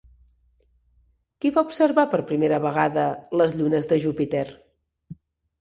[1.43, 3.05] Qui va observar per primera vegada
[3.43, 4.47] les llunes de Júpiter?